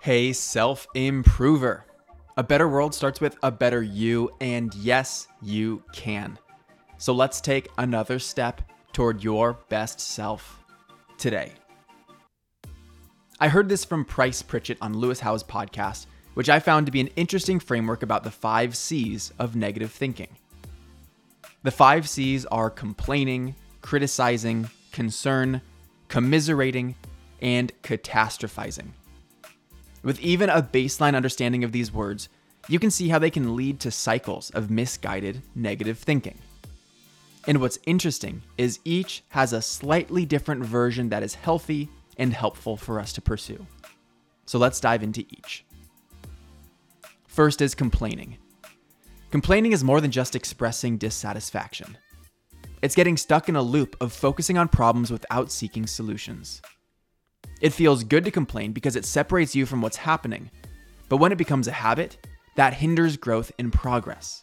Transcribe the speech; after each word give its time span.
Hey, 0.00 0.32
self 0.32 0.86
improver. 0.94 1.84
A 2.36 2.44
better 2.44 2.68
world 2.68 2.94
starts 2.94 3.20
with 3.20 3.36
a 3.42 3.50
better 3.50 3.82
you, 3.82 4.30
and 4.40 4.72
yes, 4.76 5.26
you 5.42 5.82
can. 5.92 6.38
So 6.98 7.12
let's 7.12 7.40
take 7.40 7.68
another 7.78 8.20
step 8.20 8.62
toward 8.92 9.24
your 9.24 9.54
best 9.68 10.00
self 10.00 10.62
today. 11.18 11.50
I 13.40 13.48
heard 13.48 13.68
this 13.68 13.84
from 13.84 14.04
Price 14.04 14.40
Pritchett 14.40 14.78
on 14.80 14.96
Lewis 14.96 15.18
Howes' 15.18 15.42
podcast, 15.42 16.06
which 16.34 16.48
I 16.48 16.60
found 16.60 16.86
to 16.86 16.92
be 16.92 17.00
an 17.00 17.10
interesting 17.16 17.58
framework 17.58 18.04
about 18.04 18.22
the 18.22 18.30
five 18.30 18.76
C's 18.76 19.32
of 19.40 19.56
negative 19.56 19.90
thinking. 19.90 20.36
The 21.64 21.72
five 21.72 22.08
C's 22.08 22.46
are 22.46 22.70
complaining, 22.70 23.56
criticizing, 23.82 24.70
concern, 24.92 25.60
commiserating, 26.06 26.94
and 27.42 27.72
catastrophizing. 27.82 28.90
With 30.02 30.20
even 30.20 30.48
a 30.48 30.62
baseline 30.62 31.16
understanding 31.16 31.64
of 31.64 31.72
these 31.72 31.92
words, 31.92 32.28
you 32.68 32.78
can 32.78 32.90
see 32.90 33.08
how 33.08 33.18
they 33.18 33.30
can 33.30 33.56
lead 33.56 33.80
to 33.80 33.90
cycles 33.90 34.50
of 34.50 34.70
misguided 34.70 35.42
negative 35.54 35.98
thinking. 35.98 36.38
And 37.46 37.60
what's 37.60 37.78
interesting 37.86 38.42
is 38.58 38.80
each 38.84 39.22
has 39.30 39.52
a 39.52 39.62
slightly 39.62 40.26
different 40.26 40.64
version 40.64 41.08
that 41.08 41.22
is 41.22 41.34
healthy 41.34 41.88
and 42.18 42.32
helpful 42.32 42.76
for 42.76 43.00
us 43.00 43.12
to 43.14 43.22
pursue. 43.22 43.66
So 44.44 44.58
let's 44.58 44.80
dive 44.80 45.02
into 45.02 45.20
each. 45.30 45.64
First 47.26 47.62
is 47.62 47.74
complaining. 47.74 48.36
Complaining 49.30 49.72
is 49.72 49.84
more 49.84 50.00
than 50.00 50.10
just 50.10 50.36
expressing 50.36 50.98
dissatisfaction. 50.98 51.96
It's 52.82 52.94
getting 52.94 53.16
stuck 53.16 53.48
in 53.48 53.56
a 53.56 53.62
loop 53.62 53.96
of 54.00 54.12
focusing 54.12 54.58
on 54.58 54.68
problems 54.68 55.10
without 55.10 55.50
seeking 55.50 55.86
solutions. 55.86 56.60
It 57.60 57.72
feels 57.72 58.04
good 58.04 58.24
to 58.24 58.30
complain 58.30 58.72
because 58.72 58.96
it 58.96 59.04
separates 59.04 59.54
you 59.54 59.66
from 59.66 59.82
what's 59.82 59.96
happening, 59.96 60.50
but 61.08 61.16
when 61.16 61.32
it 61.32 61.38
becomes 61.38 61.66
a 61.66 61.72
habit, 61.72 62.18
that 62.54 62.74
hinders 62.74 63.16
growth 63.16 63.50
and 63.58 63.72
progress. 63.72 64.42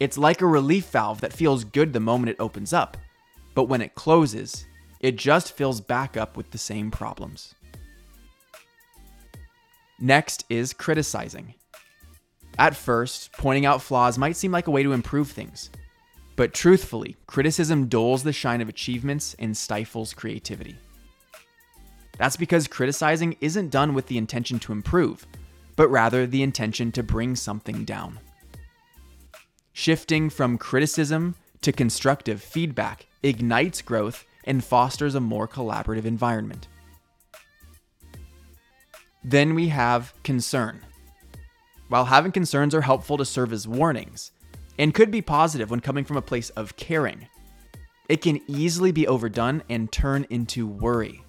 It's 0.00 0.18
like 0.18 0.42
a 0.42 0.46
relief 0.46 0.86
valve 0.90 1.20
that 1.22 1.32
feels 1.32 1.64
good 1.64 1.92
the 1.92 2.00
moment 2.00 2.30
it 2.30 2.36
opens 2.40 2.72
up, 2.72 2.96
but 3.54 3.64
when 3.64 3.80
it 3.80 3.94
closes, 3.94 4.66
it 5.00 5.16
just 5.16 5.52
fills 5.52 5.80
back 5.80 6.16
up 6.16 6.36
with 6.36 6.50
the 6.50 6.58
same 6.58 6.90
problems. 6.90 7.54
Next 9.98 10.44
is 10.48 10.72
criticizing. 10.72 11.54
At 12.58 12.76
first, 12.76 13.32
pointing 13.32 13.66
out 13.66 13.82
flaws 13.82 14.18
might 14.18 14.36
seem 14.36 14.52
like 14.52 14.66
a 14.66 14.70
way 14.70 14.82
to 14.82 14.92
improve 14.92 15.30
things, 15.30 15.70
but 16.36 16.54
truthfully, 16.54 17.16
criticism 17.26 17.88
dulls 17.88 18.22
the 18.22 18.32
shine 18.32 18.60
of 18.60 18.68
achievements 18.68 19.34
and 19.38 19.56
stifles 19.56 20.14
creativity. 20.14 20.76
That's 22.18 22.36
because 22.36 22.68
criticizing 22.68 23.36
isn't 23.40 23.70
done 23.70 23.94
with 23.94 24.06
the 24.06 24.18
intention 24.18 24.58
to 24.60 24.72
improve, 24.72 25.26
but 25.76 25.88
rather 25.88 26.26
the 26.26 26.42
intention 26.42 26.92
to 26.92 27.02
bring 27.02 27.36
something 27.36 27.84
down. 27.84 28.18
Shifting 29.72 30.28
from 30.28 30.58
criticism 30.58 31.36
to 31.62 31.72
constructive 31.72 32.42
feedback 32.42 33.06
ignites 33.22 33.80
growth 33.80 34.26
and 34.44 34.62
fosters 34.62 35.14
a 35.14 35.20
more 35.20 35.48
collaborative 35.48 36.04
environment. 36.04 36.68
Then 39.24 39.54
we 39.54 39.68
have 39.68 40.12
concern. 40.24 40.80
While 41.88 42.06
having 42.06 42.32
concerns 42.32 42.74
are 42.74 42.82
helpful 42.82 43.16
to 43.16 43.24
serve 43.24 43.52
as 43.52 43.66
warnings, 43.66 44.32
and 44.78 44.94
could 44.94 45.10
be 45.10 45.20
positive 45.20 45.70
when 45.70 45.80
coming 45.80 46.04
from 46.04 46.16
a 46.16 46.22
place 46.22 46.50
of 46.50 46.76
caring. 46.76 47.26
It 48.08 48.22
can 48.22 48.40
easily 48.46 48.92
be 48.92 49.06
overdone 49.06 49.62
and 49.68 49.90
turn 49.90 50.24
into 50.30 50.66
worry. 50.66 51.22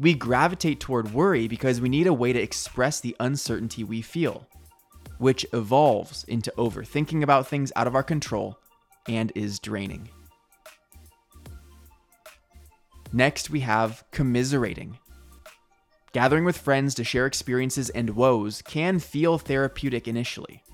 We 0.00 0.14
gravitate 0.14 0.80
toward 0.80 1.12
worry 1.12 1.46
because 1.46 1.78
we 1.78 1.90
need 1.90 2.06
a 2.06 2.14
way 2.14 2.32
to 2.32 2.40
express 2.40 3.00
the 3.00 3.14
uncertainty 3.20 3.84
we 3.84 4.00
feel, 4.00 4.46
which 5.18 5.44
evolves 5.52 6.24
into 6.24 6.50
overthinking 6.56 7.22
about 7.22 7.46
things 7.46 7.70
out 7.76 7.86
of 7.86 7.94
our 7.94 8.02
control 8.02 8.58
and 9.06 9.30
is 9.34 9.58
draining. 9.58 10.08
Next, 13.12 13.50
we 13.50 13.60
have 13.60 14.02
commiserating. 14.10 14.98
Gathering 16.14 16.46
with 16.46 16.56
friends 16.56 16.94
to 16.94 17.04
share 17.04 17.26
experiences 17.26 17.90
and 17.90 18.16
woes 18.16 18.62
can 18.62 19.00
feel 19.00 19.36
therapeutic 19.36 20.08
initially. 20.08 20.64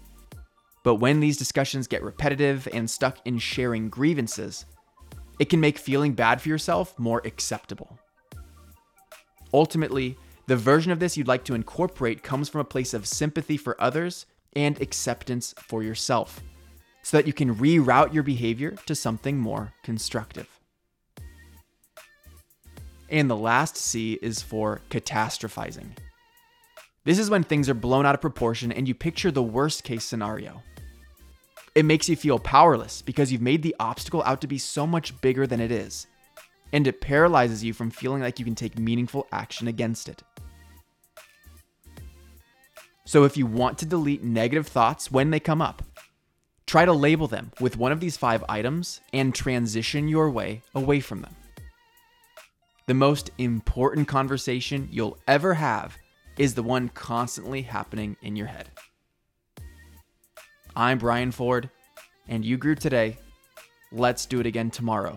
But 0.84 0.96
when 0.96 1.18
these 1.18 1.36
discussions 1.36 1.88
get 1.88 2.04
repetitive 2.04 2.68
and 2.72 2.88
stuck 2.88 3.18
in 3.24 3.38
sharing 3.38 3.90
grievances, 3.90 4.66
it 5.40 5.46
can 5.46 5.58
make 5.58 5.78
feeling 5.78 6.12
bad 6.12 6.40
for 6.40 6.48
yourself 6.48 6.96
more 6.96 7.22
acceptable. 7.24 7.98
Ultimately, 9.52 10.16
the 10.46 10.56
version 10.56 10.92
of 10.92 11.00
this 11.00 11.16
you'd 11.16 11.28
like 11.28 11.44
to 11.44 11.54
incorporate 11.54 12.22
comes 12.22 12.48
from 12.48 12.60
a 12.60 12.64
place 12.64 12.94
of 12.94 13.06
sympathy 13.06 13.56
for 13.56 13.80
others 13.80 14.26
and 14.54 14.80
acceptance 14.80 15.54
for 15.58 15.82
yourself, 15.82 16.40
so 17.02 17.16
that 17.16 17.26
you 17.26 17.32
can 17.32 17.54
reroute 17.54 18.14
your 18.14 18.22
behavior 18.22 18.76
to 18.86 18.94
something 18.94 19.38
more 19.38 19.72
constructive. 19.82 20.48
And 23.08 23.30
the 23.30 23.36
last 23.36 23.76
C 23.76 24.18
is 24.20 24.42
for 24.42 24.80
catastrophizing. 24.90 25.96
This 27.04 27.20
is 27.20 27.30
when 27.30 27.44
things 27.44 27.68
are 27.68 27.74
blown 27.74 28.04
out 28.04 28.16
of 28.16 28.20
proportion 28.20 28.72
and 28.72 28.88
you 28.88 28.94
picture 28.94 29.30
the 29.30 29.42
worst 29.42 29.84
case 29.84 30.04
scenario. 30.04 30.62
It 31.76 31.84
makes 31.84 32.08
you 32.08 32.16
feel 32.16 32.40
powerless 32.40 33.02
because 33.02 33.30
you've 33.30 33.42
made 33.42 33.62
the 33.62 33.76
obstacle 33.78 34.22
out 34.24 34.40
to 34.40 34.48
be 34.48 34.58
so 34.58 34.86
much 34.86 35.20
bigger 35.20 35.46
than 35.46 35.60
it 35.60 35.70
is. 35.70 36.08
And 36.72 36.86
it 36.86 37.00
paralyzes 37.00 37.62
you 37.62 37.72
from 37.72 37.90
feeling 37.90 38.22
like 38.22 38.38
you 38.38 38.44
can 38.44 38.54
take 38.54 38.78
meaningful 38.78 39.26
action 39.32 39.68
against 39.68 40.08
it. 40.08 40.22
So, 43.04 43.22
if 43.22 43.36
you 43.36 43.46
want 43.46 43.78
to 43.78 43.86
delete 43.86 44.24
negative 44.24 44.66
thoughts 44.66 45.12
when 45.12 45.30
they 45.30 45.38
come 45.38 45.62
up, 45.62 45.82
try 46.66 46.84
to 46.84 46.92
label 46.92 47.28
them 47.28 47.52
with 47.60 47.76
one 47.76 47.92
of 47.92 48.00
these 48.00 48.16
five 48.16 48.44
items 48.48 49.00
and 49.12 49.32
transition 49.32 50.08
your 50.08 50.28
way 50.28 50.62
away 50.74 50.98
from 50.98 51.22
them. 51.22 51.36
The 52.86 52.94
most 52.94 53.30
important 53.38 54.08
conversation 54.08 54.88
you'll 54.90 55.18
ever 55.28 55.54
have 55.54 55.96
is 56.36 56.54
the 56.54 56.64
one 56.64 56.88
constantly 56.88 57.62
happening 57.62 58.16
in 58.22 58.34
your 58.34 58.48
head. 58.48 58.70
I'm 60.74 60.98
Brian 60.98 61.30
Ford, 61.30 61.70
and 62.28 62.44
you 62.44 62.56
grew 62.56 62.74
today. 62.74 63.18
Let's 63.92 64.26
do 64.26 64.40
it 64.40 64.46
again 64.46 64.70
tomorrow 64.70 65.16